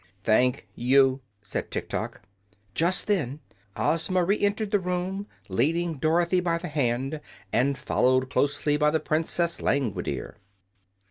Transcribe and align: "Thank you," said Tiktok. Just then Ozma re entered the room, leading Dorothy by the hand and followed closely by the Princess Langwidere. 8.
"Thank 0.23 0.67
you," 0.73 1.21
said 1.43 1.69
Tiktok. 1.69 2.23
Just 2.73 3.05
then 3.05 3.39
Ozma 3.75 4.23
re 4.25 4.39
entered 4.39 4.71
the 4.71 4.79
room, 4.79 5.27
leading 5.47 5.99
Dorothy 5.99 6.39
by 6.39 6.57
the 6.57 6.69
hand 6.69 7.21
and 7.53 7.77
followed 7.77 8.27
closely 8.31 8.77
by 8.77 8.89
the 8.89 8.99
Princess 8.99 9.61
Langwidere. 9.61 10.37
8. 10.37 10.37